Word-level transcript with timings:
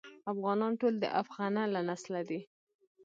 افغانان 0.31 0.73
ټول 0.81 0.93
د 0.99 1.05
افغنه 1.21 1.63
له 1.73 1.81
نسله 1.89 2.21
دي. 2.29 2.39